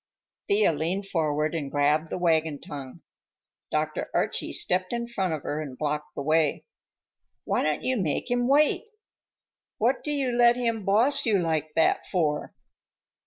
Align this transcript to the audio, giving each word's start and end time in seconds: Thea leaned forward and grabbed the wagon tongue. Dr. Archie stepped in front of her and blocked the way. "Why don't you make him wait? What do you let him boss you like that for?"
Thea 0.47 0.73
leaned 0.73 1.05
forward 1.05 1.53
and 1.53 1.69
grabbed 1.69 2.09
the 2.09 2.17
wagon 2.17 2.59
tongue. 2.59 3.03
Dr. 3.69 4.09
Archie 4.15 4.51
stepped 4.51 4.93
in 4.93 5.07
front 5.07 5.31
of 5.31 5.43
her 5.43 5.61
and 5.61 5.77
blocked 5.77 6.15
the 6.15 6.23
way. 6.23 6.65
"Why 7.43 7.61
don't 7.61 7.83
you 7.83 7.97
make 8.01 8.31
him 8.31 8.47
wait? 8.47 8.85
What 9.77 10.03
do 10.03 10.11
you 10.11 10.31
let 10.31 10.55
him 10.55 10.85
boss 10.85 11.27
you 11.27 11.37
like 11.37 11.73
that 11.75 12.07
for?" 12.07 12.55